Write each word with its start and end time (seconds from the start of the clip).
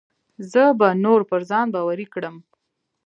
زه 0.51 0.63
به 0.79 0.87
نور 1.03 1.21
پر 1.29 1.41
ځان 1.49 1.67
باوري 1.73 2.07
کړم. 2.13 2.35